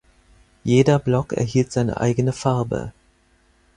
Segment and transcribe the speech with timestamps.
[0.63, 2.91] Jeder Block erhielt seine eigene Farbe.